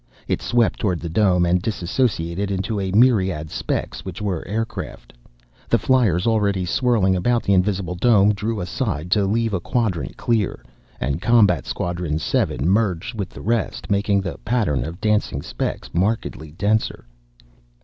[0.27, 5.13] It swept toward the dome and dissociated into a myriad specks which were aircraft.
[5.69, 10.65] The fliers already swirling about the invisible dome drew aside to leave a quadrant clear,
[10.99, 16.49] and Combat Squadron Seven merged with the rest, making the pattern of dancing specks markedly
[16.51, 17.05] denser.